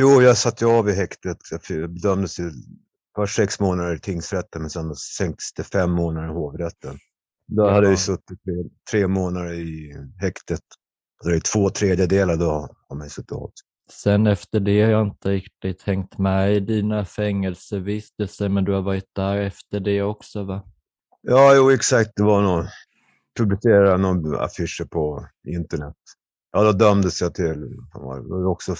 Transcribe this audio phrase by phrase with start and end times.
[0.00, 1.36] Jo, jag satt ju av i häktet.
[1.68, 2.50] Jag bedömdes ju
[3.16, 6.98] först sex månader i tingsrätten, men sen sänktes det fem månader i hovrätten.
[7.48, 7.70] Då Ja.
[7.72, 8.54] hade jag ju suttit tre,
[8.90, 10.60] tre månader i häktet.
[11.24, 13.50] Det är två tredjedelar då har man suttit av.
[13.90, 18.82] Sen efter det har jag inte riktigt hängt med i dina fängelsevistelser, men du har
[18.82, 20.62] varit där efter det också va?
[21.22, 22.10] Ja, jo, exakt.
[22.16, 22.64] Det var nog
[23.38, 25.94] publicera någon affischer på internet.
[26.52, 28.74] Ja, då dömdes jag till, Det var också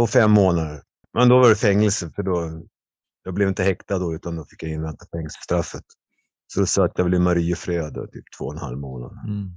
[0.00, 0.82] ja, fem månader.
[1.12, 2.62] Men då var det fängelse, för då,
[3.24, 5.84] jag blev inte häktad då, utan då fick jag invänta fängelsestraffet.
[6.46, 9.12] Så då satt jag väl i Mariefred då, typ två och en halv månad.
[9.26, 9.50] Mm.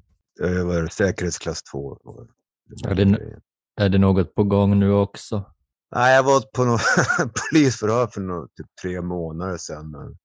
[0.58, 1.98] Jag var säkerhetsklass två.
[2.04, 2.28] var
[2.96, 3.02] det.
[3.02, 3.40] Är-
[3.82, 5.44] Är det något på gång nu också?
[5.96, 6.82] Nej, jag var på något
[7.52, 9.92] polisförhör för några, typ tre månader sedan.
[9.92, 10.18] Men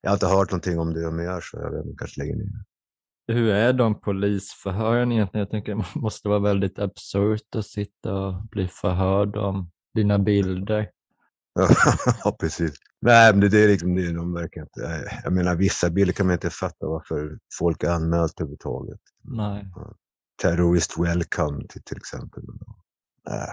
[0.00, 2.64] jag har inte hört någonting om det mer, så jag vet inte, kanske lägger ner.
[3.26, 5.40] Hur är de polisförhören egentligen?
[5.40, 10.90] Jag tänker det måste vara väldigt absurt att sitta och bli förhörd om dina bilder.
[12.24, 12.72] ja, precis.
[13.00, 14.12] Nej, men det, är liksom det.
[14.12, 15.10] De verkar inte...
[15.24, 19.00] Jag menar, vissa bilder kan man inte fatta varför folk anmält överhuvudtaget.
[19.22, 19.66] Nej.
[20.42, 22.42] Terrorist welcome till, till exempel.
[23.28, 23.48] Nej.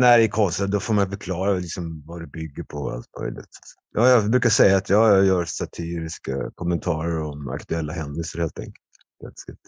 [0.00, 3.48] När är konstigt, då får man förklara liksom vad det bygger på och allt möjligt.
[3.94, 8.76] Ja, jag brukar säga att ja, jag gör satiriska kommentarer om aktuella händelser helt enkelt.
[9.24, 9.58] That's it.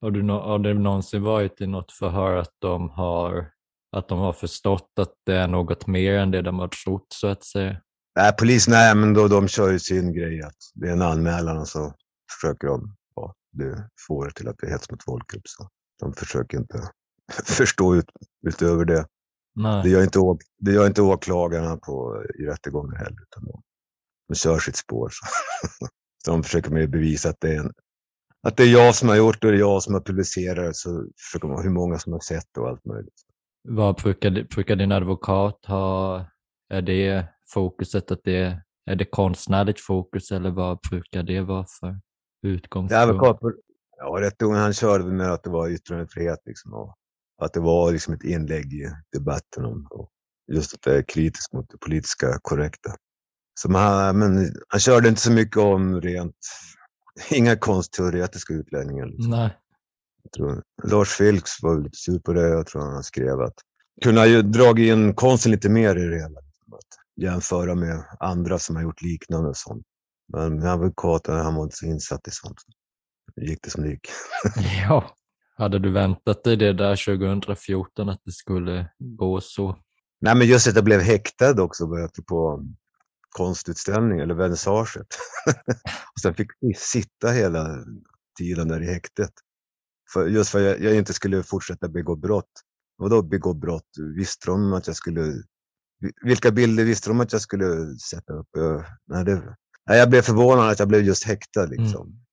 [0.00, 3.50] Har, du har det någonsin varit i något förhör att de har
[3.96, 7.26] att de har förstått att det är något mer än det de har trott så
[7.26, 7.80] att säga?
[8.16, 11.58] Nej, polisen, nej, men då, de kör ju sin grej att det är en anmälan
[11.58, 11.94] och så
[12.32, 15.48] försöker de ja, det får det till att det är hets mot folkgrupp.
[15.48, 15.68] Så
[16.00, 16.88] de försöker inte
[17.44, 18.06] förstå ut,
[18.46, 19.06] utöver det.
[19.54, 19.90] Det Nej.
[19.90, 23.62] gör, inte, å- det gör inte åklagarna på, i rättegången heller, utan de,
[24.28, 25.08] de kör sitt spår.
[26.24, 26.30] Så.
[26.30, 27.72] de försöker mer bevisa att det, är en,
[28.46, 30.76] att det är jag som har gjort det och det är jag som har publicerat
[30.76, 33.14] så försöker man hur många som har sett det och allt möjligt.
[33.68, 36.24] Vad brukar, brukar din advokat ha?
[36.68, 38.60] Är det fokuset att det
[38.90, 42.00] är det konstnärligt fokus eller vad brukar det vara för
[42.46, 43.02] utgångspunkt?
[43.02, 43.52] advokat på,
[43.96, 46.96] ja, rättegången han körde med att det var yttrandefrihet liksom, och
[47.42, 49.88] att det var liksom ett inlägg i debatten om
[50.52, 52.94] just att det är kritiskt mot det politiska korrekta.
[53.60, 56.36] Så man, men han körde inte så mycket om rent,
[57.30, 59.06] inga konstteoretiska utläggningar.
[59.06, 59.30] Liksom.
[59.30, 59.58] Nej.
[60.36, 62.48] Tror, Lars Vilks var lite sur på det.
[62.48, 63.54] Jag tror han skrev att
[64.02, 66.40] kunna ju dragit in konsten lite mer i det hela.
[66.40, 69.86] Liksom, att jämföra med andra som har gjort liknande och sånt.
[70.32, 72.56] Men advokaten, han var inte så insatt i sånt.
[73.36, 74.08] Det gick det som det gick.
[74.88, 75.14] Ja.
[75.56, 79.76] Hade du väntat dig det där 2014 att det skulle gå så?
[80.20, 81.86] Nej, men just att jag blev häktad också
[82.28, 82.64] på
[83.28, 85.06] konstutställning eller vernissaget.
[86.14, 87.68] och sen fick vi sitta hela
[88.38, 89.30] tiden där i häktet.
[90.12, 92.50] För, just för att jag, jag inte skulle fortsätta begå brott.
[92.96, 93.88] Vadå begå brott?
[94.16, 95.22] Visste de att jag skulle...
[96.00, 98.48] vi- Vilka bilder visste de att jag skulle sätta upp?
[99.06, 99.56] Nej, det,
[99.88, 101.66] nej, jag blev förvånad att jag blev just häktad.
[101.66, 102.23] Liksom.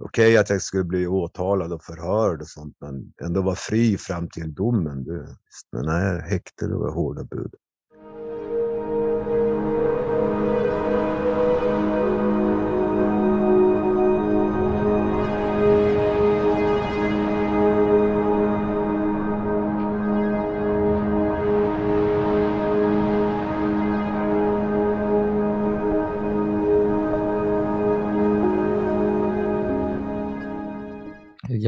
[0.00, 4.28] Okej att jag skulle bli åtalad och förhörd och sånt, men ändå vara fri fram
[4.28, 5.04] till domen.
[5.04, 5.26] Du,
[5.72, 7.54] men nej, häkte, det var hårda bud.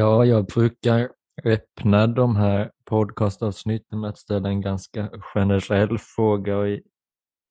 [0.01, 1.11] Ja, jag brukar
[1.45, 6.83] öppna de här podcastavsnitten med att ställa en ganska generell fråga och i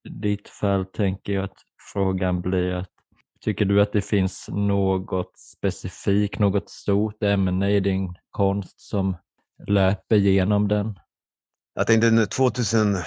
[0.09, 1.57] ditt fall tänker jag att
[1.93, 2.89] frågan blir att
[3.41, 9.15] tycker du att det finns något specifikt, något stort ämne i din konst som
[9.67, 10.99] löper genom den?
[11.73, 13.03] Jag tänkte 2001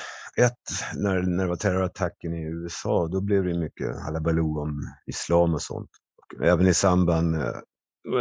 [0.94, 5.62] när, när det var terrorattacken i USA, då blev det mycket halabaloo om islam och
[5.62, 5.90] sånt.
[6.38, 7.52] Och även i samband eh,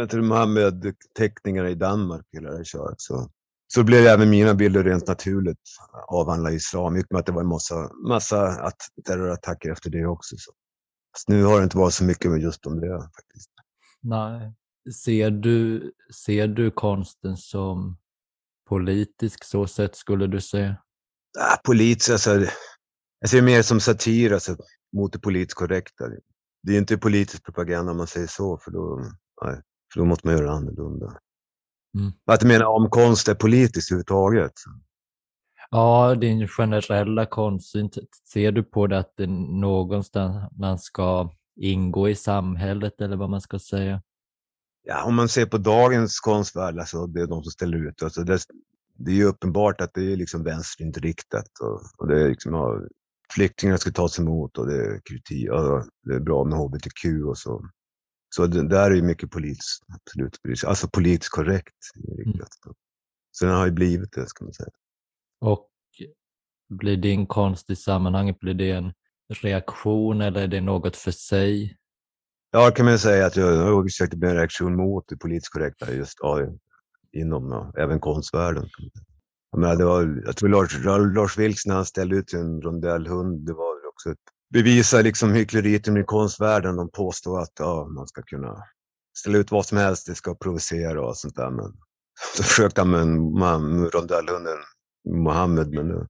[0.00, 3.00] heter det, Muhammed-teckningar i Danmark, hela det här köret.
[3.00, 3.30] Så,
[3.74, 5.58] så blev även mina bilder rent naturligt
[6.08, 6.94] avhandla islam.
[6.94, 8.76] Med att det var en massa, massa att,
[9.06, 10.36] terrorattacker efter det också.
[10.38, 10.52] Så.
[11.16, 13.50] Fast nu har det inte varit så mycket med just om det faktiskt.
[14.00, 14.54] Nej.
[15.04, 15.92] Ser du,
[16.24, 17.98] ser du konsten som
[18.68, 20.76] politisk så sett skulle du säga?
[21.38, 22.30] Ah, politiskt, alltså,
[23.20, 24.56] jag ser det mer som satir alltså,
[24.96, 26.04] mot det politiskt korrekta.
[26.62, 29.04] Det är inte politisk propaganda om man säger så, för då,
[29.44, 29.62] nej,
[29.92, 31.06] för då måste man göra annorlunda.
[31.98, 32.12] Mm.
[32.24, 34.52] Att du menar om konst är politiskt överhuvudtaget?
[35.70, 37.90] Ja, din generella konstsyn,
[38.32, 43.40] ser du på det att det någonstans man ska ingå i samhället eller vad man
[43.40, 44.02] ska säga?
[44.84, 48.22] Ja, om man ser på dagens konstvärld, alltså det är de som ställer ut, alltså
[48.22, 48.38] det,
[48.96, 52.80] det är ju uppenbart att det är liksom vänsterinriktat och, och det är liksom, ja,
[53.34, 57.38] flyktingar ska tas emot och det är kritik, ja, det är bra med hbtq och
[57.38, 57.68] så.
[58.34, 61.76] Så det där är ju mycket politiskt, absolut, alltså politiskt korrekt.
[62.24, 62.38] Mm.
[63.30, 64.70] Så den har ju blivit det, ska man säga.
[65.40, 65.68] Och
[66.68, 68.92] blir din konst i sammanhanget, blir det en
[69.42, 71.76] reaktion eller är det något för sig?
[72.50, 75.92] Ja, kan man säga att jag har försökt bli en reaktion mot det politiskt korrekta
[75.92, 76.40] just ja,
[77.12, 78.68] inom ja, även konstvärlden.
[79.56, 80.84] Jag, det var, jag tror Lars,
[81.14, 85.88] Lars Vilks när han ställde ut en rondellhund, det var också ett bevisa liksom hyckleriet
[85.88, 86.76] i konstvärlden.
[86.76, 88.64] De påstår att ja, man ska kunna
[89.18, 91.50] ställa ut vad som helst, det ska provocera och sånt där.
[91.50, 91.72] Men
[92.36, 94.58] så försökte han med, med rondellhunden
[95.08, 96.06] Mohammed, men nu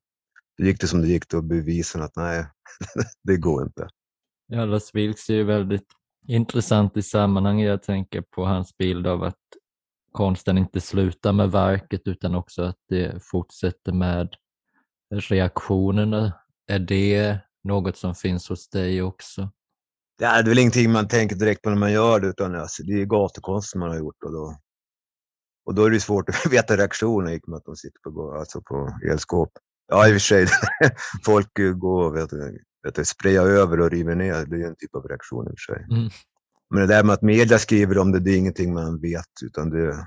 [0.58, 1.28] gick det som det gick.
[1.28, 2.46] Då bevisen att nej,
[3.22, 3.88] det går inte.
[4.46, 5.86] Ja, Lars Vilks är ju väldigt
[6.28, 7.68] intressant i sammanhanget.
[7.68, 9.38] Jag tänker på hans bild av att
[10.12, 14.34] konsten inte slutar med verket utan också att det fortsätter med
[15.10, 16.32] reaktionerna.
[16.66, 19.50] Är det något som finns hos dig också?
[20.20, 22.82] Ja, det är väl ingenting man tänker direkt på när man gör det, utan alltså,
[22.82, 24.22] det är gatukonst man har gjort.
[24.24, 24.56] Och då,
[25.64, 28.34] och då är det svårt att veta reaktionen i och med att de sitter på,
[28.38, 29.50] alltså på elskåp.
[29.88, 30.46] Ja, i och för sig,
[31.24, 32.30] folk går och vet,
[32.82, 34.46] vet, sprayar över och river ner.
[34.46, 35.86] Det är en typ av reaktion i och för sig.
[35.90, 36.10] Mm.
[36.70, 39.70] Men det där med att media skriver om det, det är ingenting man vet, utan
[39.70, 40.06] det,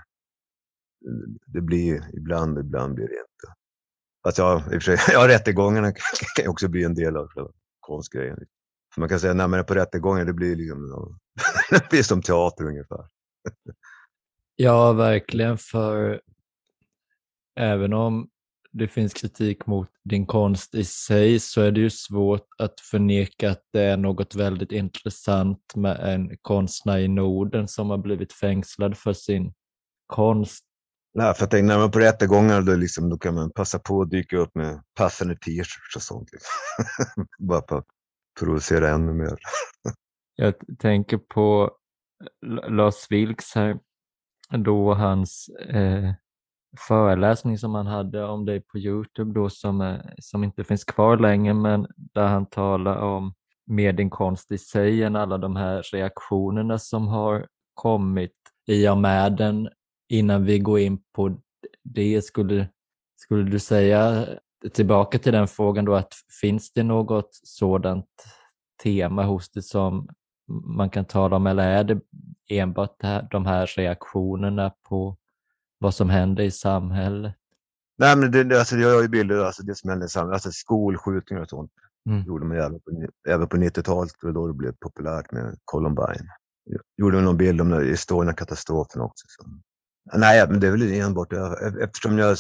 [1.45, 3.55] det blir ibland, ibland blir det inte.
[4.25, 5.91] Fast jag, i och för sig, ja, rättegångarna
[6.35, 7.27] kan också bli en del av
[7.79, 8.37] konstgrejen.
[8.97, 11.17] Man kan säga, när man är på rättegångar, det blir, liksom,
[11.69, 13.07] det blir som teater ungefär.
[14.55, 16.21] Ja, verkligen, för
[17.59, 18.29] även om
[18.71, 23.51] det finns kritik mot din konst i sig så är det ju svårt att förneka
[23.51, 28.97] att det är något väldigt intressant med en konstnär i Norden som har blivit fängslad
[28.97, 29.53] för sin
[30.07, 30.65] konst.
[31.17, 33.79] Nej, för jag tänkte, när man är på rättegångar då, liksom, då kan man passa
[33.79, 36.29] på att dyka upp med passande t-shirts och sånt.
[36.31, 37.25] Liksom.
[37.47, 37.85] Bara för att
[38.39, 39.37] provocera ännu mer.
[40.35, 41.71] jag tänker på
[42.69, 43.79] Lars Vilks här,
[44.49, 46.13] då hans eh,
[46.87, 51.17] föreläsning som han hade om dig på Youtube då som, eh, som inte finns kvar
[51.17, 53.33] längre men där han talar om
[53.67, 58.35] mer din konst i sig än alla de här reaktionerna som har kommit
[58.67, 59.69] i och med den.
[60.09, 61.37] Innan vi går in på
[61.83, 62.67] det, skulle,
[63.15, 64.27] skulle du säga
[64.73, 68.25] tillbaka till den frågan då att finns det något sådant
[68.83, 70.09] tema hos dig som
[70.47, 71.99] man kan tala om eller är det
[72.49, 75.17] enbart det här, de här reaktionerna på
[75.77, 77.35] vad som händer i samhället?
[77.97, 80.51] Nej, men det, alltså, jag har ju bilder, alltså det som händer i samhället, alltså
[80.51, 81.71] skolskjutningar och sånt.
[82.09, 82.23] Mm.
[82.23, 86.29] gjorde man även på, även på 90-talet, och då det blev populärt med Columbine.
[86.97, 89.25] Gjorde någon bild om Estonia-katastrofen också.
[89.29, 89.43] Så.
[90.13, 91.33] Nej, men det är väl enbart
[91.81, 92.37] eftersom jag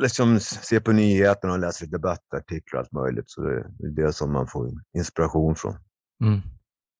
[0.00, 4.32] liksom ser på nyheterna och läser debattartiklar och allt möjligt så det är det som
[4.32, 5.74] man får inspiration från.
[6.24, 6.40] Mm.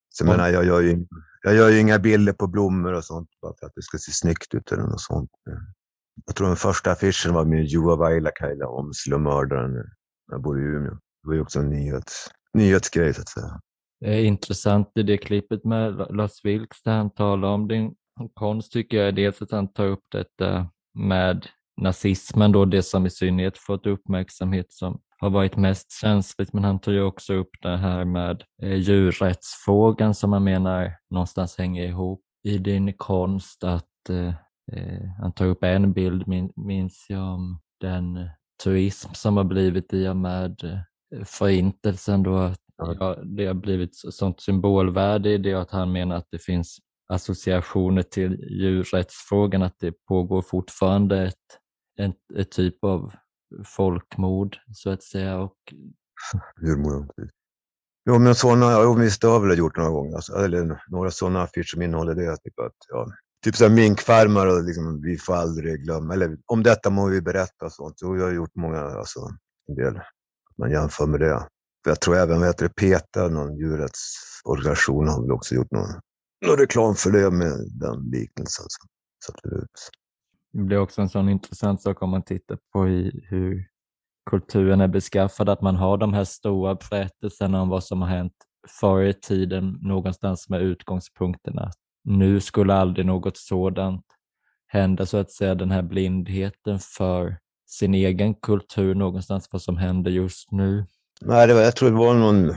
[0.08, 1.06] Så jag menar, jag gör, ju,
[1.42, 4.12] jag gör ju inga bilder på blommor och sånt bara för att det ska se
[4.12, 5.30] snyggt ut eller något sånt.
[6.26, 9.84] Jag tror den första affischen var med Juha Vailakaila om slummördaren när
[10.30, 10.92] jag bodde i Umeå.
[10.92, 13.60] Det var ju också en nyhets, nyhetsgrej så att säga.
[14.00, 17.94] Det är intressant i det klippet med Lars Vilks där han talar om din
[18.34, 21.46] konst tycker jag är dels att han tar upp detta med
[21.80, 26.78] nazismen då, det som i synnerhet fått uppmärksamhet som har varit mest känsligt, men han
[26.78, 32.22] tar ju också upp det här med eh, djurrättsfrågan som man menar någonstans hänger ihop
[32.44, 33.64] i din konst.
[33.64, 34.28] Att eh,
[34.72, 38.28] eh Han tar upp en bild, min, minns jag, om den
[38.64, 42.22] turism som har blivit i och med eh, förintelsen.
[42.22, 46.42] Då, att ja, det har blivit sånt symbolvärde i det att han menar att det
[46.42, 51.34] finns associationer till djurrättsfrågan, att det pågår fortfarande ett,
[51.96, 53.12] en, ett typ av
[53.64, 55.38] folkmord så att säga.
[55.38, 55.56] Och...
[56.62, 57.12] Djurmord,
[58.08, 60.14] Jo, men sådana, jo, visst det har jag väl gjort några gånger.
[60.14, 62.36] Alltså, eller några sådana affischer som innehåller det.
[62.36, 63.06] Typ, att, ja,
[63.44, 66.14] typ så minkfarmar och liksom, vi får aldrig glömma.
[66.14, 67.94] Eller om detta må vi berätta och sånt.
[68.02, 69.20] Jo, jag har gjort många, alltså
[69.68, 70.00] en del.
[70.58, 71.48] Man jämför med det.
[71.86, 76.00] Jag tror även, vad heter det, PETA, någon djurrättsorganisation, har väl också gjort någon,
[76.46, 78.66] någon reklam för det med den liknelsen.
[78.68, 78.86] Så,
[79.24, 79.66] så det
[80.56, 83.68] det blir också en sån intressant sak om man tittar på i hur
[84.30, 88.32] kulturen är beskaffad, att man har de här stora berättelserna om vad som har hänt
[88.80, 94.04] förr i tiden någonstans med utgångspunkten att nu skulle aldrig något sådant
[94.66, 100.10] hända, så att säga den här blindheten för sin egen kultur någonstans, vad som händer
[100.10, 100.86] just nu.
[101.20, 102.54] Nej, det var, jag tror det var någon,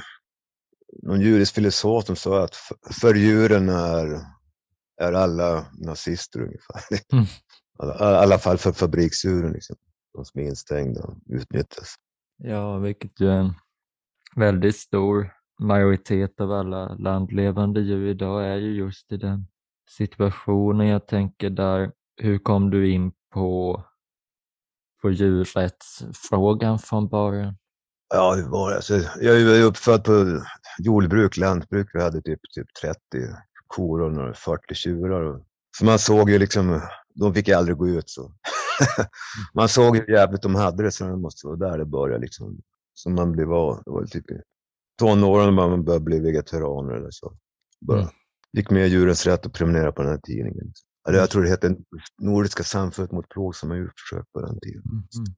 [1.03, 2.55] någon judisk filosof som sa att
[3.01, 4.21] för, djuren är,
[5.01, 6.81] är alla nazister ungefär.
[7.13, 7.25] Mm.
[7.83, 9.75] I alla fall för fabriksdjuren, liksom.
[10.13, 11.95] de som är instängda och utnyttjas.
[12.37, 13.53] Ja, vilket ju är en
[14.35, 19.47] väldigt stor majoritet av alla landlevande djur idag är ju just i den
[19.89, 20.87] situationen.
[20.87, 23.83] Jag tänker där, hur kom du in på,
[25.01, 27.57] på djurrättsfrågan från början?
[28.13, 30.41] Ja, det var alltså, jag är uppfödd på
[30.77, 31.89] jordbruk, lantbruk.
[31.93, 32.99] Vi hade typ, typ 30
[33.67, 35.41] kor och 40 tjurar.
[35.77, 36.81] Så man såg ju liksom,
[37.15, 38.33] de fick aldrig gå ut så.
[39.53, 42.61] man såg hur jävligt de hade det, så det måste vara där det började liksom.
[42.93, 44.41] Så man blev av, det var typ i
[44.99, 47.33] tonåren man började bli vegetarianer eller så.
[47.81, 48.11] Bara mm.
[48.53, 50.73] gick med Djurens Rätt och prenumererade på den här tidningen.
[51.07, 51.75] Eller jag tror det hette
[52.21, 54.83] Nordiska samfundet mot plågsamma djurförsök på den tiden.
[54.85, 54.97] Mm.
[54.97, 55.35] mm.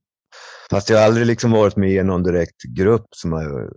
[0.70, 3.72] Fast jag har aldrig liksom varit med i någon direkt grupp som, har,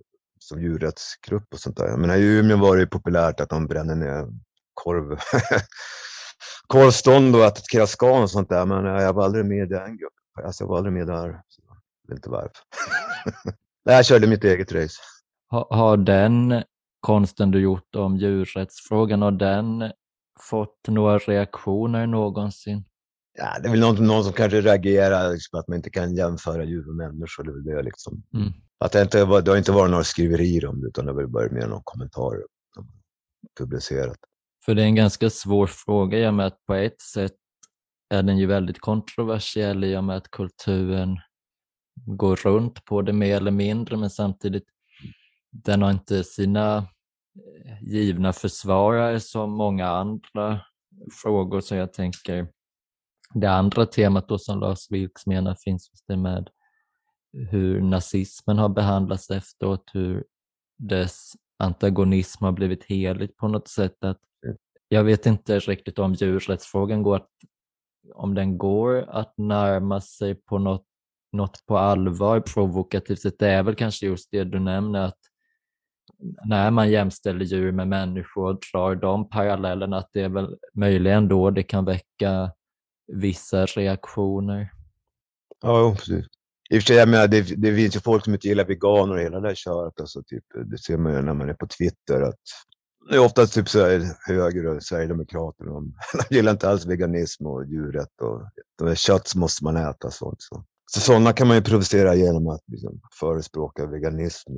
[0.46, 1.98] som djurrättsgrupp och sånt där.
[1.98, 4.28] Men här i Umeå var det populärt att de bränner ner
[4.74, 5.20] korv,
[6.68, 8.66] korvstånd och attackerar skan och sånt där.
[8.66, 10.46] Men eh, jag var aldrig med i den gruppen.
[10.46, 11.28] Alltså, jag var aldrig med där.
[11.28, 12.64] jag vet inte varför.
[13.84, 14.96] jag körde mitt eget race.
[15.48, 16.64] Har, har den
[17.00, 19.92] konsten du gjort om djurrättsfrågan, har den
[20.40, 22.86] fått några reaktioner någonsin?
[23.38, 26.64] Ja, det är väl någon, någon som kanske reagerar liksom, att man inte kan jämföra
[26.64, 27.44] djur och människor.
[27.44, 28.24] Det, är det, liksom.
[28.34, 28.54] Mm.
[28.80, 31.52] att det, inte, det har inte varit några skriverier om det, utan det har varit
[31.52, 32.42] mer några kommentarer
[33.60, 34.18] publicerat.
[34.66, 37.36] För det är en ganska svår fråga i och med att på ett sätt
[38.10, 41.18] är den ju väldigt kontroversiell i och med att kulturen
[42.06, 44.64] går runt på det mer eller mindre, men samtidigt
[45.52, 50.62] den har inte sina eh, givna försvarare som många andra
[51.22, 51.62] frågor.
[51.62, 52.48] Så jag tänker
[53.34, 56.50] det andra temat då som Lars Vilks menar finns det med
[57.50, 60.24] hur nazismen har behandlats efteråt, hur
[60.78, 64.04] dess antagonism har blivit heligt på något sätt.
[64.04, 64.20] Att
[64.88, 67.30] jag vet inte riktigt om djurrättsfrågan går att,
[68.14, 70.86] om den går att närma sig på något,
[71.32, 73.40] något på allvar provokativt sätt.
[73.40, 75.20] Det är väl kanske just det du nämner att
[76.46, 81.28] när man jämställer djur med människor och drar de parallellerna, att det är väl möjligen
[81.28, 82.52] då det kan väcka
[83.08, 84.72] vissa reaktioner.
[85.62, 86.26] Ja, precis.
[86.70, 89.14] I och för sig, jag menar, det, det finns ju folk som inte gillar veganer
[89.14, 90.00] och hela det där köret.
[90.00, 92.22] Alltså, typ, det ser man ju när man är på Twitter.
[92.22, 92.40] Att
[93.10, 95.66] det är ofta typ så här, höger och sverigedemokrater.
[95.66, 95.94] De,
[96.30, 98.22] de gillar inte alls veganism och djurrätt.
[98.22, 98.42] Och,
[98.90, 100.12] och kött måste man äta.
[100.12, 100.66] Sånt, så.
[100.92, 104.52] så sådana kan man ju provocera genom att liksom, förespråka veganism.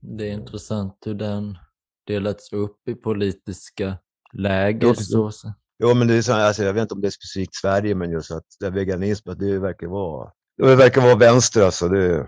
[0.00, 1.58] Det är intressant hur den
[2.06, 3.98] delats upp i politiska
[4.32, 4.94] läger.
[4.94, 5.30] Så.
[5.78, 8.10] Jo, men det är så, alltså, jag vet inte om det är specifikt Sverige, men
[8.10, 11.88] just att det veganism, det verkar vara, det verkar vara vänster alltså.
[11.88, 12.26] Det,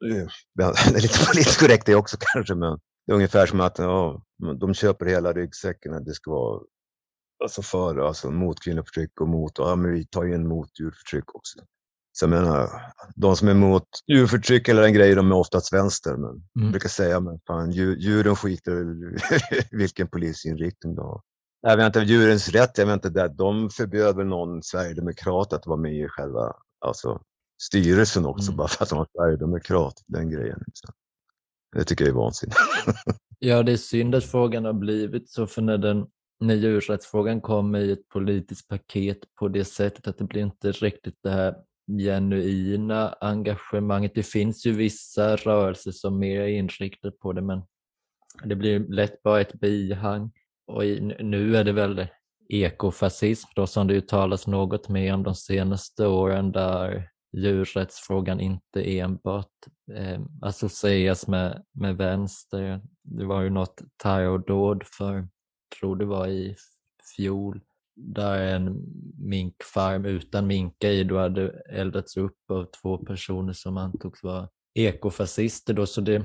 [0.00, 3.78] det, det är lite politiskt korrekt det också kanske, men det är ungefär som att
[3.78, 4.22] ja,
[4.60, 6.04] de köper hela ryggsäcken.
[6.04, 6.60] Det ska vara
[7.42, 11.58] alltså för, alltså mot kvinnoförtryck och mot, ja men vi tar in mot djurförtryck också.
[12.12, 12.70] Så jag menar,
[13.16, 16.10] de som är emot djurförtryck eller en grej, de är oftast vänster.
[16.10, 16.42] Men mm.
[16.52, 18.84] jag brukar säga, men fan, djuren skiter
[19.76, 21.20] vilken polisinriktning de har.
[21.60, 25.66] Jag vet inte, djurens rätt, jag vet inte, där, de förbjöd väl någon sverigedemokrat att
[25.66, 27.22] vara med i själva alltså,
[27.62, 28.56] styrelsen också, mm.
[28.56, 29.94] bara för att de var sverigedemokrat.
[30.06, 30.62] Den grejen.
[30.66, 30.94] Liksom.
[31.76, 32.58] Det tycker jag är vansinnigt.
[33.38, 36.06] ja, det är synd att frågan har blivit så, för när, den,
[36.40, 41.18] när djurrättsfrågan kommer i ett politiskt paket på det sättet att det blir inte riktigt
[41.22, 41.54] det här
[41.98, 44.14] genuina engagemanget.
[44.14, 47.62] Det finns ju vissa rörelser som mer är inriktade på det, men
[48.44, 50.30] det blir lätt bara ett bihang.
[50.68, 50.82] Och
[51.20, 52.06] nu är det väl
[52.48, 59.52] ekofascism då som det uttalas något mer om de senaste åren där djurrättsfrågan inte enbart
[59.94, 62.80] eh, associeras med, med vänster.
[63.02, 65.28] Det var ju något terrordåd för,
[65.78, 66.56] tror det var i
[67.16, 67.60] fjol,
[67.96, 68.84] där en
[69.18, 75.74] minkfarm utan minkar i då hade eldats upp av två personer som antogs vara ekofascister.
[75.74, 76.24] Då, så det,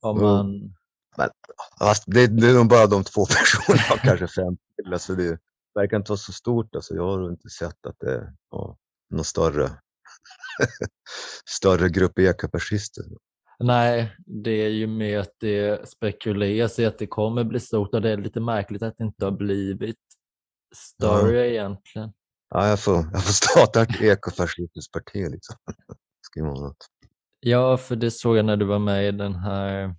[0.00, 0.74] om man
[1.18, 1.30] men
[1.78, 4.92] alltså, det, det, är nog bara de två personerna, kanske fem till.
[4.92, 5.38] Alltså, det
[5.74, 6.74] verkar inte vara så stort.
[6.74, 8.76] Alltså, jag har inte sett att det är ja,
[9.10, 9.70] någon större,
[11.58, 13.04] större grupp ekofascister.
[13.58, 18.02] Nej, det är ju mer att det spekuleras i att det kommer bli stort och
[18.02, 19.96] det är lite märkligt att det inte har blivit
[20.76, 21.44] större ja.
[21.44, 22.12] egentligen.
[22.50, 25.56] Ja, jag får, jag får starta ett ekofascistiskt parti liksom.
[26.26, 26.86] Skriva något.
[27.40, 29.94] Ja, för det såg jag när du var med i den här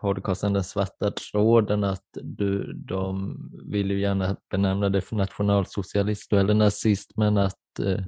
[0.00, 3.36] podcasten Den svarta tråden att du, de
[3.70, 8.04] vill ju gärna benämna dig för nationalsocialist eller nazist men att eh,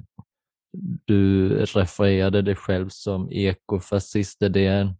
[1.05, 4.41] du refererade dig själv som ekofascist.
[4.41, 4.93] Är det, en,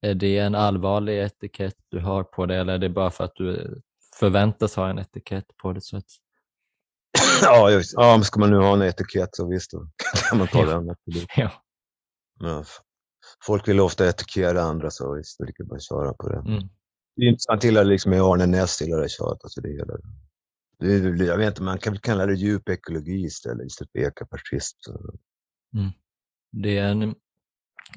[0.00, 3.34] är det en allvarlig etikett du har på det eller är det bara för att
[3.34, 3.80] du
[4.18, 5.80] förväntas ha en etikett på det?
[5.80, 6.06] Så att...
[7.42, 9.88] ja, just, ja, ska man nu ha en etikett så visst, då
[10.30, 10.66] kan man ta Ja.
[10.66, 10.90] den.
[10.90, 11.28] absolut.
[11.36, 11.50] Ja.
[13.46, 16.38] Folk vill ofta etikera andra så visst, det kan bara köra på det.
[16.38, 16.68] Mm.
[17.16, 19.44] Det är intressant till att liksom Arne Näss till det tjatet.
[19.44, 19.68] Alltså det
[20.80, 24.76] är, jag vet inte, man kan väl kalla det djup ekologi istället, istället för ekapartist.
[26.52, 27.14] Det är en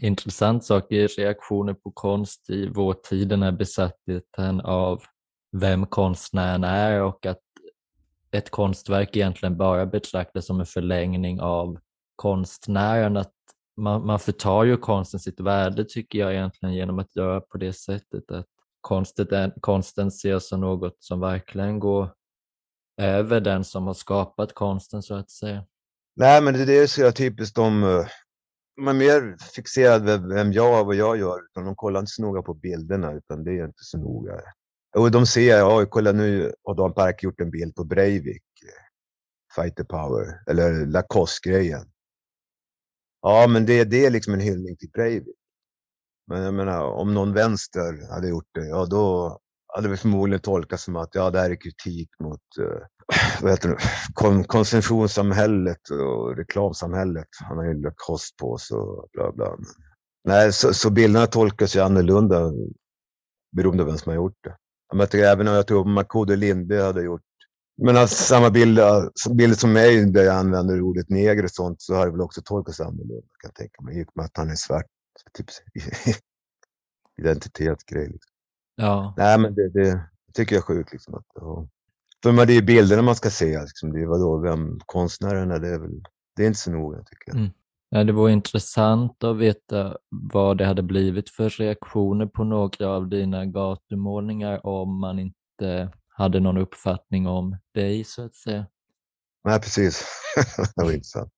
[0.01, 5.03] intressant sak i reaktioner på konst i vår tid, den här besattheten av
[5.51, 7.41] vem konstnären är och att
[8.32, 11.79] ett konstverk egentligen bara betraktas som en förlängning av
[12.15, 13.18] konstnären.
[13.18, 13.34] Att
[13.79, 17.74] man, man förtar ju konsten sitt värde tycker jag egentligen genom att göra på det
[17.74, 18.48] sättet att
[18.81, 22.13] konstet är, konsten ses som något som verkligen går
[23.01, 25.65] över den som har skapat konsten så att säga.
[26.15, 28.05] Nej, men det, det är så typiskt om eh,
[28.81, 31.45] man De är mer fixerade vid vem jag är och vad jag gör.
[31.45, 34.33] Utan de kollar inte så noga på bilderna, utan det är inte så noga.
[34.98, 38.43] Och de ser, ja, kolla nu har Dan Park gjort en bild på Breivik.
[38.65, 38.89] Eh,
[39.55, 41.86] Fighter Power, eller Lacoste-grejen.
[43.21, 45.35] Ja, men det, det är liksom en hyllning till Breivik.
[46.27, 49.38] Men jag menar, om någon vänster hade gjort det, ja då
[49.75, 52.81] hade vi förmodligen tolkat som att ja, det här är kritik mot eh,
[53.41, 53.77] vad heter det,
[54.13, 57.27] kon konsumtionssamhället och reklamsamhället.
[57.49, 59.55] Han har ju kost på sig och bla bla.
[59.57, 59.65] Men,
[60.23, 62.51] nej, så, så bilderna tolkas ju annorlunda
[63.55, 64.55] beroende på vem som har gjort det.
[64.93, 67.21] Men Jag tycker även om jag tror Markoolio Lindberg hade gjort
[67.81, 68.79] men alltså, samma bild,
[69.36, 72.41] bild som mig där jag använder ordet neger och sånt så har det väl också
[72.45, 74.00] tolkats annorlunda kan jag tänka mig.
[74.00, 74.86] I och med att han är svart.
[75.33, 75.45] Typ
[77.21, 78.07] identitetsgrej.
[78.07, 78.31] Liksom.
[78.75, 80.01] Ja, Nej men det, det
[80.33, 81.13] tycker jag är sjukt liksom.
[81.13, 81.25] Att.
[82.24, 83.59] För det är bilderna man ska se.
[83.59, 83.93] Liksom.
[83.93, 86.03] Det är vadå, vem konstnären är, det är väl,
[86.36, 87.38] det är inte så noga tycker jag.
[87.38, 87.50] Mm.
[87.89, 93.07] Ja, det vore intressant att veta vad det hade blivit för reaktioner på några av
[93.07, 98.65] dina gatumålningar om man inte hade någon uppfattning om dig så att säga.
[99.43, 100.05] Nej precis.
[100.75, 101.31] det var intressant.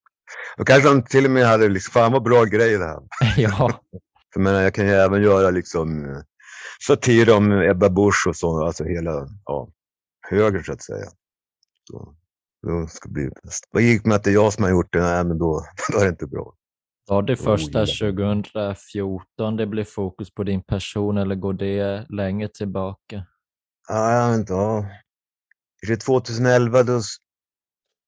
[0.57, 2.99] Och kanske han till och med hade liksom, fan vad bra grej det här.
[3.37, 3.81] ja,
[4.33, 6.21] För jag, menar, jag kan ju även göra liksom eh,
[6.87, 9.69] satir om Ebba Busch och så, alltså hela ja,
[10.29, 11.05] höger så att säga.
[11.89, 12.15] Så,
[12.67, 13.67] då ska bli bäst.
[13.71, 15.01] Vad gick med att det är jag som har gjort det?
[15.01, 16.53] Nej, men då, då är det inte bra.
[17.07, 18.43] var det första jävlar.
[18.43, 23.25] 2014 det blev fokus på din person eller går det längre tillbaka?
[23.91, 24.53] Ja, jag vet inte.
[24.53, 24.85] Ja.
[25.81, 27.01] Kanske 2011 då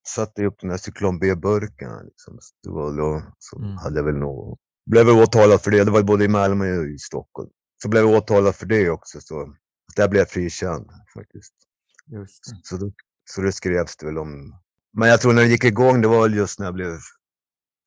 [0.08, 1.89] satte jag upp den här cyklon B-burken.
[2.06, 2.39] Liksom.
[2.63, 3.78] Det var då, så Mm.
[3.78, 4.58] hade jag väl nog,
[4.91, 5.84] blev jag åtalad för det.
[5.84, 7.50] Det var både i Malmö och i Stockholm.
[7.82, 9.22] Så blev jag åtalad för det också.
[9.22, 9.56] Så
[9.96, 11.54] där blev jag frikänd faktiskt.
[12.06, 12.60] Just det.
[12.63, 12.91] Så, då,
[13.30, 14.60] så det skrevs det väl om.
[14.98, 16.98] Men jag tror när det gick igång, det var väl just när jag blev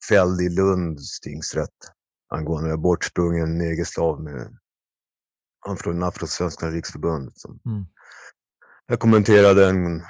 [0.09, 1.79] fälld i Lunds tingsrätt
[2.35, 4.59] angående bortsprungen negerslav med
[5.67, 7.33] han från Afrosvenskarnas riksförbund.
[7.35, 7.87] Som Mm.
[8.87, 10.03] jag kommenterade en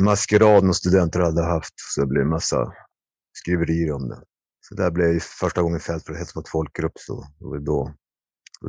[0.00, 2.72] maskerad några studenter hade haft, så det blev en massa
[3.32, 4.22] skriverier om det.
[4.60, 7.94] Så där blev jag första gången fälld för hets mot folkgrupp, så det var då,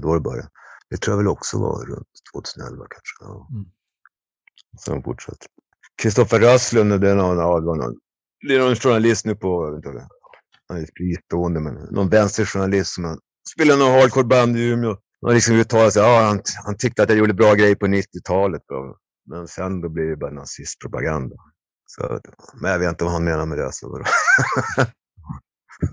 [0.02, 0.50] då det började.
[0.90, 3.16] Det tror jag väl också var runt 2011 kanske.
[3.20, 3.48] Ja.
[3.52, 3.66] Mm.
[4.86, 5.46] Sen fortsatte.
[6.02, 7.96] Kristoffer Rösslund, det är någon, ja, det var någon,
[8.48, 10.08] det är någon journalist nu på, inte,
[10.68, 13.20] han är fristående, men någon vänsterjournalist som
[13.54, 14.98] spelar någon hardcore band i Umeå.
[15.24, 18.62] Han liksom uttalar sig, ja, han, han tyckte att jag gjorde bra grejer på 90-talet.
[19.30, 21.36] Men sen då blir det bara nazistpropaganda.
[21.86, 22.20] Så,
[22.62, 23.74] men jag vet inte vad han menar med det.
[23.74, 23.88] Så?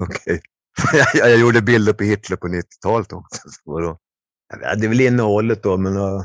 [0.01, 0.41] Okej.
[0.93, 3.41] jag, jag gjorde bilder på Hitler på 90-talet också.
[3.49, 3.99] Så?
[4.61, 6.25] Ja, det är väl innehållet då, men uh,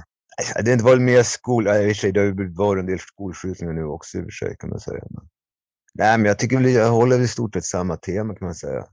[0.55, 1.65] det har inte varit mer skol...
[1.65, 4.21] Ja, i och för sig, det har ju varit en del skolskjutningar nu också i
[4.21, 5.03] och för sig kan man säga.
[5.09, 5.27] Men,
[5.93, 8.85] nej, men jag tycker jag håller i stort sett samma tema kan man säga.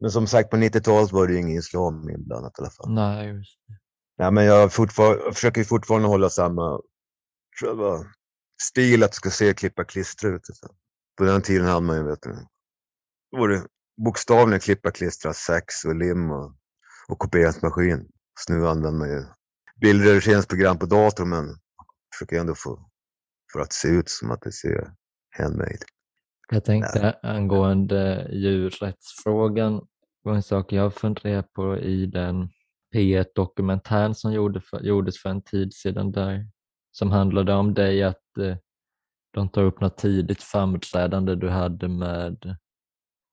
[0.00, 2.94] Men som sagt, på 90-talet var det ju ingen islam inblandat i alla fall.
[2.94, 3.74] Nej, just det.
[4.18, 6.80] Nej, men jag, jag försöker fortfarande hålla samma
[7.60, 8.04] själva
[8.62, 10.46] stil, att det ska se klippa klistra ut.
[10.46, 10.68] Så.
[11.16, 12.36] På den tiden hade man ju, vet du,
[13.32, 13.66] då var det
[14.04, 16.54] bokstavligen klippa klistra, sax och lim och,
[17.08, 18.08] och kopieringsmaskin.
[18.40, 19.24] Så nu använder man ju
[19.80, 21.58] bildredigeringsprogram på datorn, men
[22.14, 22.90] försöker ändå få
[23.52, 24.92] för att se ut som att det ser
[25.38, 25.78] handmade.
[26.50, 29.86] Jag tänkte angående djurrättsfrågan,
[30.22, 32.48] var en sak jag funderar på i den
[32.94, 36.48] P1-dokumentären som gjorde för, gjordes för en tid sedan där,
[36.92, 38.56] som handlade om dig, att eh,
[39.34, 42.56] de tar upp något tidigt framträdande du hade med,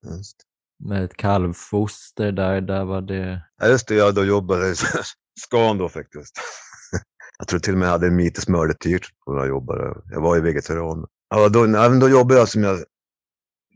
[0.07, 0.37] Just.
[0.83, 4.75] med ett kalvfoster där, där var det, Ja, just det, jag då jobbade i
[5.39, 6.35] Scan då faktiskt.
[7.37, 10.01] Jag tror till och med jag hade en mites mördetyrt när jag jobbade.
[10.11, 11.05] Jag var ju vegetarian.
[11.29, 11.65] Ja, då,
[11.99, 12.83] då jobbade jag som jag...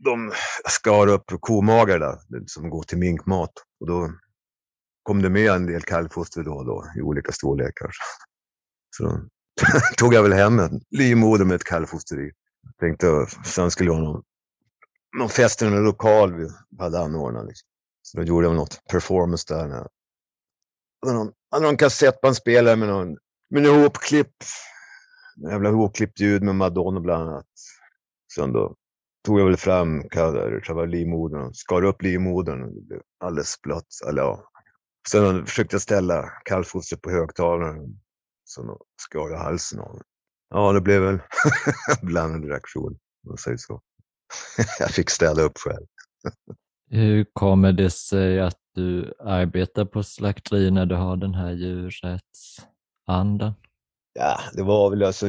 [0.04, 0.32] De
[0.68, 3.52] skar upp komagar där, som går till minkmat.
[3.80, 4.12] Och då
[5.02, 7.90] kom det med en del kalvfoster då och då, i olika storlekar.
[8.96, 9.20] Så då
[9.96, 12.32] tog jag väl hem en livmoder med ett kalvfoster i.
[12.80, 14.22] Tänkte, sen skulle jag ha någon,
[15.18, 17.46] någon fest i någon lokal vi hade anordnat.
[17.46, 17.68] Liksom.
[18.02, 19.68] Så då gjorde jag något performance där.
[19.68, 19.88] När,
[21.02, 23.16] hade någon, hade någon kassettbandspelare med någon
[23.50, 24.34] med någon hopklipp,
[25.50, 27.46] jävla hopklippt ljud med Madonna bland annat.
[28.34, 28.76] Sen då
[29.26, 30.02] tog jag väl fram
[30.62, 32.62] själva livmodern och skar upp livmodern.
[32.62, 33.86] Och det blev alldeles blött.
[34.08, 34.50] Eller, ja.
[35.08, 38.00] Sen försökte jag ställa kallfostret på högtalaren.
[38.54, 38.64] Sen
[39.02, 40.00] skar jag halsen av
[40.48, 41.18] Ja, det blev väl
[42.02, 43.80] blandad reaktion, om man säger så.
[44.78, 45.86] jag fick städa upp själv.
[46.90, 53.54] Hur kommer det sig att du arbetar på slakteri när du har den här djurrättsandan?
[54.12, 55.26] Ja, det var väl alltså,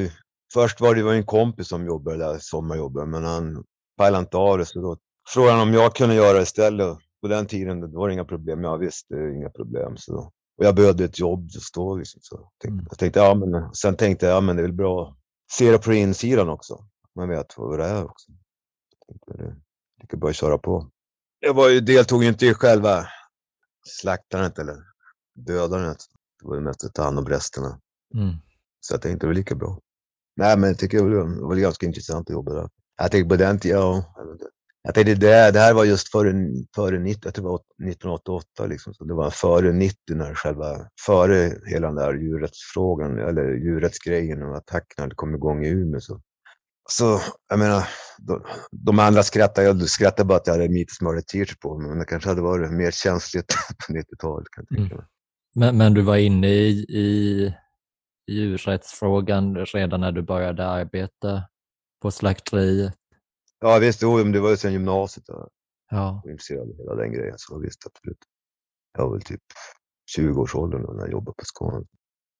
[0.54, 3.64] först var det en kompis som jobbade där, sommarjobbade, men han
[3.98, 4.98] pallade inte av det, så då
[5.34, 6.98] frågade han om jag kunde göra det istället.
[7.22, 8.64] På den tiden det var det inga problem.
[8.64, 9.98] Ja visst, det är inga problem.
[9.98, 10.32] Så då.
[10.58, 11.96] Och jag behövde ett jobb just då.
[11.96, 12.86] Liksom, så tänkte, mm.
[12.90, 15.18] jag tänkte, ja, men, sen tänkte jag, ja men det är väl bra att
[15.52, 16.86] se det på insidan också.
[17.16, 18.32] Man vet vad det är också.
[19.08, 19.56] Tänkte, det,
[20.02, 20.92] det kan bara köra på.
[21.40, 23.06] Jag var ju, deltog inte i själva
[23.88, 24.78] slaktandet eller
[25.36, 25.98] dödandet.
[26.42, 27.80] Det var ju mest att ta hand om resterna.
[28.14, 28.36] Mm.
[28.80, 29.80] Så jag tänkte det var lika bra.
[30.36, 32.70] Nej, men jag tycker det var, det var ganska intressant att jobba där.
[32.98, 34.04] Jag tänkte på den tiden, ja.
[34.84, 36.34] Jag tänkte det, det här var just före,
[36.76, 38.94] före 90, jag tror det var 1988 liksom.
[38.94, 44.58] Så det var före 90 när själva, före hela den där djurrättsfrågan, eller djurrättsgrejen och
[44.58, 46.00] attackerna kom igång i Umeå.
[46.00, 46.22] Så,
[46.90, 51.60] så jag menar, de, de andra skrattade, jag skrattade bara att jag hade mitesmör t-shirt
[51.60, 53.48] på mig, men det kanske hade varit mer känsligt
[53.88, 54.48] på 90-talet.
[54.52, 55.06] Kan jag tänka mm.
[55.56, 57.54] Men, men du var inne i, i
[58.28, 61.44] djurrättsfrågan redan när du började arbeta
[62.02, 62.94] på slakteriet?
[63.60, 65.24] Ja visst, jo, det var ju sen gymnasiet.
[65.28, 65.50] Jag
[65.92, 66.22] ja.
[66.24, 67.36] var intresserad av hela den grejen.
[67.38, 68.18] Så visst, absolut.
[68.98, 69.42] Jag var väl typ
[70.18, 71.86] 20-årsåldern när jag jobbade på Skåne.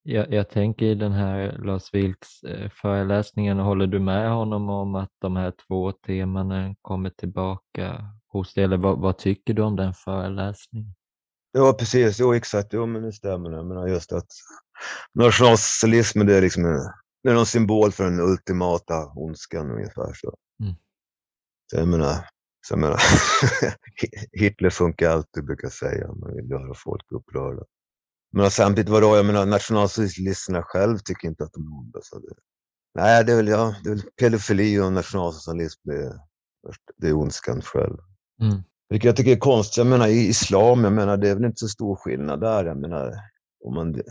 [0.04, 4.96] Jag, jag tänker i den här Lars Vilks eh, föreläsningen, håller du med honom om
[4.96, 8.64] att de här två temana kommer tillbaka hos dig?
[8.64, 10.94] Eller vad, vad tycker du om den föreläsningen?
[11.52, 12.20] Ja, precis.
[12.20, 12.74] Jo, exakt.
[12.74, 13.52] Jo, men det stämmer.
[13.52, 14.28] Jag menar just att
[15.14, 16.80] nationalsocialismen, det är liksom en,
[17.24, 20.14] det är någon symbol för den ultimata ondskan ungefär.
[20.14, 20.36] Så.
[20.64, 20.76] Mm.
[21.72, 22.14] så jag menar,
[22.68, 23.00] så jag menar
[24.32, 26.08] Hitler funkar alltid, brukar jag säga.
[26.08, 27.64] Man vill göra folk upprörda.
[28.32, 32.00] Men samtidigt, vadå, jag menar nationalsocialisterna själv tycker inte att de är onda.
[32.04, 32.34] Så det,
[32.96, 36.14] nej, det är väl, ja, det är väl pedofili och nationalsocialism, det är,
[36.98, 37.98] det är ondskan själv.
[38.42, 38.64] Mm.
[38.90, 39.78] Vilket jag tycker är konstigt.
[39.78, 42.66] Jag menar i islam, jag menar det är väl inte så stor skillnad där.
[42.66, 43.14] Jag menar
[43.66, 44.02] om man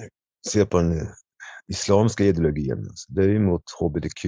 [0.49, 1.09] ser på den
[1.69, 2.79] islamska ideologin.
[2.79, 4.25] Alltså, det är ju mot hbtq,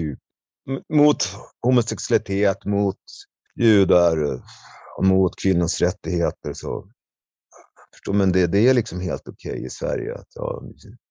[0.94, 1.16] mot
[1.60, 3.00] homosexualitet, mot
[3.56, 4.42] judar
[4.98, 6.52] och mot kvinnors rättigheter.
[6.52, 6.90] Så,
[7.94, 10.62] förstår, men det, det är liksom helt okej okay i Sverige att ja,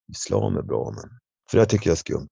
[0.10, 0.92] islam är bra.
[0.96, 1.10] Men,
[1.52, 2.30] för det tycker jag är skumt.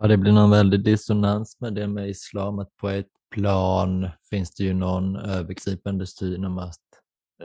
[0.00, 4.54] Ja, det blir någon väldig dissonans med det med islam, att på ett plan finns
[4.54, 6.80] det ju någon övergripande syn om att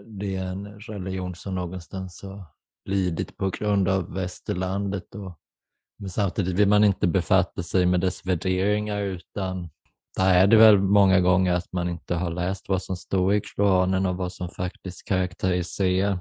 [0.06, 2.46] det är en religion som någonstans har
[2.86, 5.16] lidit på grund av västerlandet.
[5.16, 5.40] Och,
[6.00, 9.70] men samtidigt vill man inte befatta sig med dess värderingar utan
[10.18, 13.42] där är det väl många gånger att man inte har läst vad som står i
[13.42, 16.20] Koranen och vad som faktiskt karaktäriserar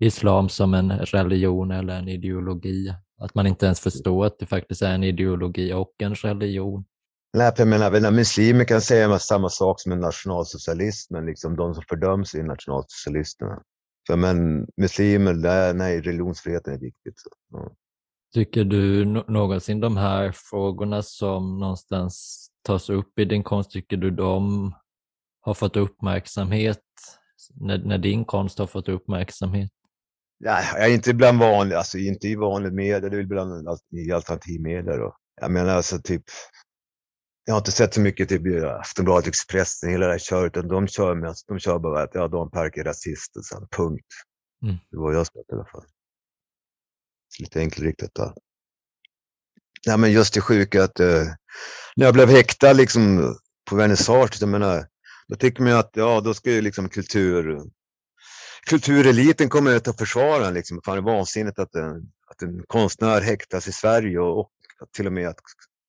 [0.00, 2.94] islam som en religion eller en ideologi.
[3.18, 6.84] Att man inte ens förstår att det faktiskt är en ideologi och en religion.
[7.32, 11.84] Nej, jag menar, muslimer kan säga samma sak som en nationalsocialist, men liksom de som
[11.88, 13.62] fördöms är nationalsocialisterna.
[14.06, 17.14] För men muslimer, där, nej, religionsfriheten är viktigt.
[17.16, 17.72] Så.
[18.34, 24.10] Tycker du någonsin de här frågorna som någonstans tas upp i din konst, tycker du
[24.10, 24.72] de
[25.40, 26.80] har fått uppmärksamhet
[27.54, 29.70] när, när din konst har fått uppmärksamhet?
[30.38, 34.12] Ja, jag är inte bland vanliga, alltså inte i vanlig media, det är bland i
[34.12, 35.16] alternativmedia då.
[35.40, 36.22] Jag menar alltså typ,
[37.44, 40.88] jag har inte sett så mycket typ Aftonbladet, Expressen, hela det här köret, utan de
[40.88, 44.06] kör med, de kör bara att ja, Dan Park är rasist och sen punkt.
[44.62, 44.76] Mm.
[44.90, 45.84] Det var jag sett i alla fall.
[47.38, 48.32] Lite enkelriktat där.
[49.86, 51.24] Ja, men just det sjuka att eh,
[51.96, 53.34] när jag blev häktad liksom
[53.70, 54.86] på vernissage, jag menar,
[55.28, 57.60] då tycker man ju att ja, då ska ju liksom kultur,
[58.66, 60.80] kultureliten komma ut och försvara liksom.
[60.84, 64.48] Fan, det är vansinnigt att en, att en konstnär häktas i Sverige och, och
[64.92, 65.40] till och med att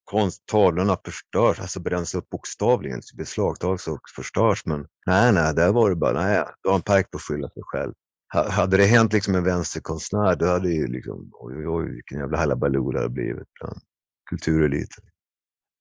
[0.04, 4.66] konsttavlorna förstörs, alltså bränns upp bokstavligen, beslagtas och förstörs.
[4.66, 7.50] Men nej, nej, där var det bara, nej, då har en Park på att skylla
[7.50, 7.94] sig själv.
[8.34, 12.92] Hade det hänt liksom en vänsterkonstnär, då hade ju liksom, oj, oj, vilken jävla halabaloo
[12.92, 13.82] det hade blivit bland
[14.30, 15.04] kultureliten.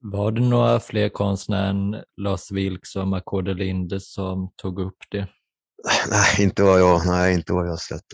[0.02, 5.28] Var det några fler konstnärer än Lars Vilks och Marco Linde som tog upp det?
[6.10, 8.04] Nej, inte vad jag, nej, inte vad jag sett.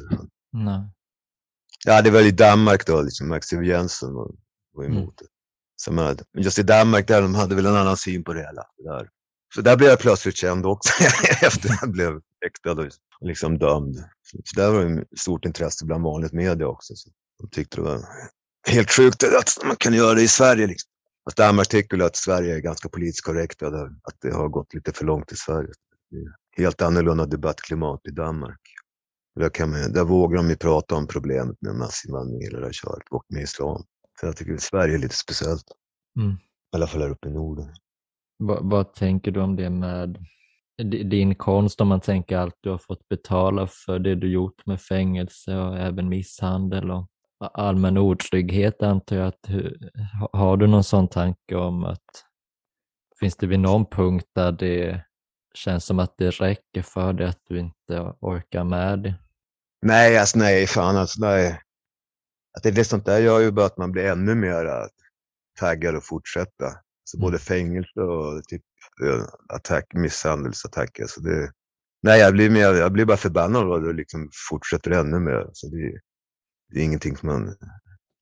[0.53, 0.90] Nej.
[1.85, 4.31] Ja, det var i Danmark då, liksom Max Jensen var,
[4.72, 5.14] var emot mm.
[5.16, 5.27] det.
[5.77, 8.62] Som hade, just i Danmark, där de hade väl en annan syn på det hela.
[8.85, 9.09] Där.
[9.55, 10.92] Så där blev jag plötsligt känd också
[11.42, 12.87] efter att jag blev häktad och
[13.20, 13.96] liksom dömd.
[14.44, 16.94] Så där var det stort intresse bland vanligt media också.
[16.94, 18.00] Så de tyckte det var
[18.68, 20.66] helt sjukt att man kan göra det i Sverige.
[20.66, 20.90] Liksom.
[21.24, 24.92] Fast Danmark tycker att Sverige är ganska politiskt korrekt och att det har gått lite
[24.92, 25.68] för långt i Sverige.
[26.11, 28.61] Det är helt annorlunda debattklimat i Danmark.
[29.40, 33.09] Där, kan man, där vågar de ju prata om problemet med massinvandring hela det köret
[33.11, 33.83] och med islam.
[34.20, 35.64] Så jag tycker att Sverige är lite speciellt.
[36.18, 36.31] Mm.
[36.33, 36.37] I
[36.76, 37.68] alla fall här uppe i Norden.
[38.38, 40.18] Vad, vad tänker du om det med
[40.82, 44.80] din konst om man tänker allt du har fått betala för det du gjort med
[44.80, 47.08] fängelse och även misshandel och
[47.38, 49.26] allmän otrygghet antar jag.
[49.26, 49.48] Att,
[50.32, 52.04] har du någon sån tanke om att
[53.20, 55.04] finns det vid någon punkt där det
[55.54, 59.14] känns som att det räcker för dig att du inte orkar med det?
[59.82, 61.60] Nej, alltså nej, fan alltså nej.
[62.56, 64.88] Att det är sånt där gör ju bara att man blir ännu mer
[65.58, 66.64] taggad och fortsätta.
[67.04, 68.62] Så både fängelse och typ
[69.48, 71.06] attack, misshandelsattacker.
[71.06, 71.52] Så det,
[72.02, 75.50] nej, jag blir, mer, jag blir bara förbannad och det liksom fortsätter ännu mer.
[75.52, 76.00] Så det,
[76.72, 77.56] det är ingenting som man,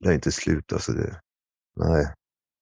[0.00, 0.72] det har inte slut.
[0.72, 1.20] Alltså det,
[1.76, 2.14] nej.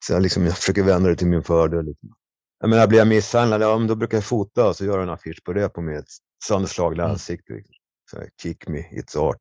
[0.06, 1.84] Så jag, liksom, jag försöker vända det till min fördel.
[1.84, 2.14] Liksom.
[2.60, 5.10] Jag menar, blir jag misshandlad, ja, men då brukar jag fota och så göra en
[5.10, 6.06] affisch på det på mitt
[6.48, 7.12] sönderslagna mm.
[7.12, 7.52] ansikte.
[7.52, 7.74] Liksom.
[8.10, 9.40] Så kick me, it's art.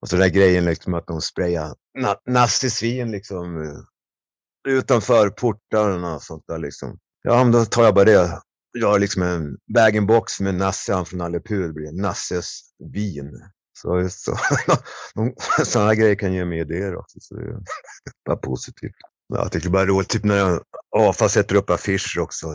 [0.00, 3.74] Och så den där grejen liksom att de sprayar na nazisvin liksom
[4.68, 6.98] utanför portarna och sånt där liksom.
[7.28, 8.40] Ja, men då tar jag bara det.
[8.72, 11.66] Jag har liksom en bag-in-box med Nasse han från Alepur.
[11.66, 12.60] Det blir Nasses
[12.92, 13.42] vin.
[13.78, 14.36] Så, så,
[15.64, 17.20] sådana grejer kan ge mig idéer också.
[17.20, 17.58] Så det är
[18.26, 18.94] bara positivt.
[19.28, 20.62] Jag tycker bara det är roligt, typ när jag
[20.96, 22.46] AFA sätter upp affischer också,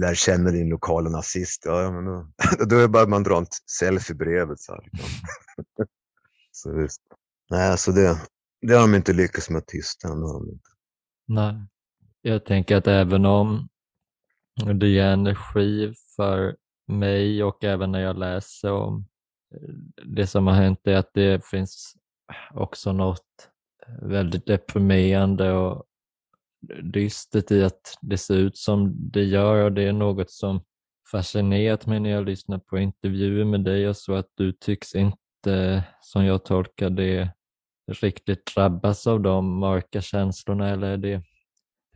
[0.00, 1.62] lär känna din lokala nazist.
[1.64, 2.28] Ja, men då,
[2.66, 4.60] då är det bara att man drar ett selfie-brevet.
[4.60, 5.08] Så, liksom.
[6.50, 7.02] så visst.
[7.50, 8.20] Nej, alltså det,
[8.66, 10.08] det har de inte lyckats med att tysta.
[11.28, 11.54] Nej,
[12.22, 13.68] jag tänker att även om
[14.64, 19.06] det ger energi för mig och även när jag läser om
[19.54, 21.94] eh, det som har hänt är att det finns
[22.54, 23.50] också något
[23.86, 25.84] eh, väldigt deprimerande och
[26.82, 30.60] dystert i att det ser ut som det gör och det är något som
[31.10, 35.84] fascinerat mig när jag lyssnar på intervjuer med dig och så att du tycks inte,
[36.00, 37.30] som jag tolkar det,
[37.92, 41.22] riktigt drabbas av de mörka känslorna eller är det,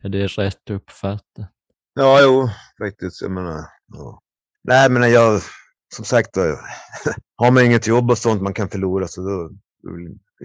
[0.01, 1.51] är det rätt uppfattat?
[1.93, 2.49] Ja, jo,
[2.79, 3.21] faktiskt.
[3.21, 4.21] Jag menar, ja.
[4.63, 5.41] Nej, men jag,
[5.95, 6.41] som sagt, då,
[7.35, 9.49] har man inget jobb och sånt man kan förlora så då,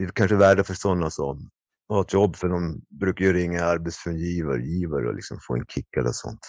[0.01, 1.51] är det kanske värde för sådana som
[1.89, 6.13] har ett jobb för de brukar ju ringa arbetsgivare och liksom få en kick eller
[6.13, 6.41] sånt.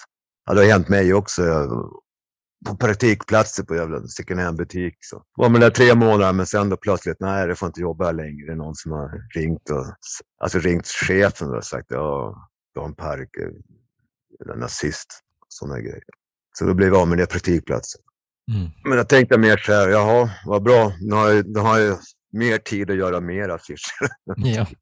[0.46, 1.44] Ja, det har hänt mig också.
[1.44, 1.92] Jag,
[2.66, 4.98] på praktikplatser på jävla second hand-butik.
[5.00, 5.24] Så.
[5.36, 8.14] Var man där tre månader men sen då plötsligt, nej jag får inte jobba här
[8.14, 8.46] längre.
[8.46, 9.86] Det är någon som har ringt och
[10.42, 12.36] alltså ringt chefen och sagt ja,
[12.76, 13.30] Dan Park
[14.40, 15.24] är nazist.
[15.48, 16.04] Sådana grejer.
[16.54, 18.02] Så då blev jag av med det praktikplatsen.
[18.52, 18.70] Mm.
[18.84, 20.94] Men jag tänkte mer så här, jaha, vad bra.
[21.02, 22.00] Nu har jag, nu har jag
[22.34, 24.08] mer tid att göra mer affischer.
[24.36, 24.66] Ja.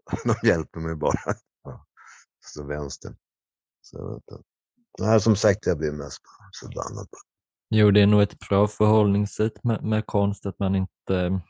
[0.24, 1.34] De hjälper mig bara.
[1.64, 1.86] Ja.
[2.40, 3.14] Så vänster.
[3.82, 4.20] Så,
[4.98, 6.22] Nej, som sagt, jag blir mest
[6.60, 7.08] förbannad.
[7.70, 11.40] Jo, det är nog ett bra förhållningssätt med, med konst, att man inte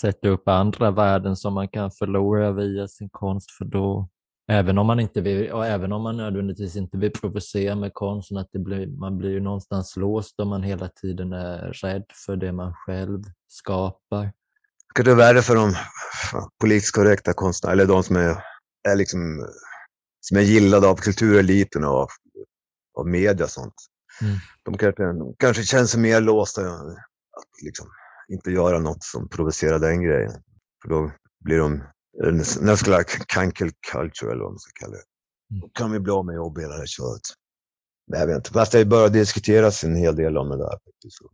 [0.00, 4.08] sätter upp andra värden som man kan förlora via sin konst, för då,
[4.48, 8.36] även om man inte vill, och även om man nödvändigtvis inte vill provocera med konsten,
[8.36, 12.36] att det blir, man blir ju någonstans låst om man hela tiden är rädd för
[12.36, 14.32] det man själv skapar.
[14.94, 15.74] Det är värre för de
[16.60, 18.44] politiskt korrekta konstnärerna, eller de som är,
[18.88, 19.48] är liksom,
[20.20, 22.08] som är gillade av kultureliten och
[22.98, 23.74] av media och sånt.
[24.22, 24.36] Mm.
[24.62, 25.02] De kanske,
[25.38, 27.86] kanske känner sig mer låsta att liksom
[28.28, 30.32] inte göra något som provocerar den grejen.
[30.82, 31.12] För då
[31.44, 31.82] blir de
[32.60, 35.04] nästan cancel culture eller vad man ska kalla det.
[35.50, 35.60] Mm.
[35.60, 37.20] Då kan vi bli av med jobb hela det köret.
[38.06, 38.50] Men jag vet inte.
[38.50, 40.78] Fast det börjar diskuteras en hel del om det där.
[41.08, 41.30] Så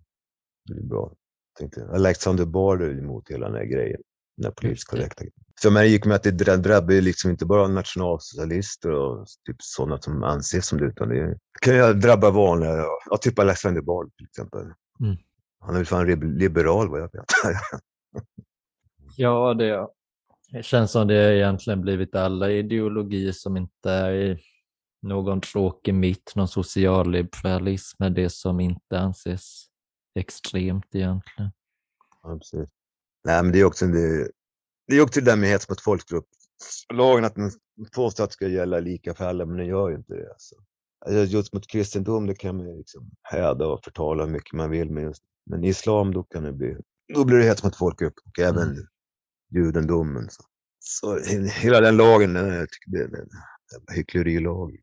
[0.69, 1.13] det är bra.
[1.59, 4.01] Tänkte, Alexander Bard är emot hela den här grejen.
[4.37, 5.33] Den här politiskt korrekta grejen.
[5.61, 10.01] Så man gick med att det drabbar ju liksom inte bara nationalsocialister och typ sådana
[10.01, 14.27] som anses som det, utan det kan ju drabba vanliga, ja, typ Alexander Bard till
[14.27, 14.61] exempel.
[15.01, 15.17] Mm.
[15.61, 17.25] Han är väl fan liberal vad jag vet.
[19.17, 19.89] ja, det,
[20.53, 24.41] det känns som det egentligen blivit alla ideologier som inte är
[25.03, 29.67] någon tråkig mitt, någon socialliberalism är det som inte anses
[30.15, 31.51] extremt egentligen.
[32.23, 32.69] Ja, precis.
[33.25, 34.31] Nej, men det är också det,
[34.87, 36.27] det är också det där med hets mot folkgrupp.
[36.93, 37.51] Lagen att den
[37.95, 40.31] påstår att det ska gälla lika för alla, men den gör ju inte det.
[40.31, 40.55] Alltså.
[41.07, 44.91] alltså just mot kristendom, det kan man liksom häda och förtala hur mycket man vill.
[44.91, 46.77] Men, just, men islam, då kan det bli,
[47.15, 48.87] då blir det hets mot folkgrupp och även mm
[49.51, 50.29] judendomen.
[50.31, 50.43] Så.
[50.81, 51.19] Så
[51.61, 53.29] hela den lagen, jag tycker det är en
[53.97, 54.77] hycklerilag.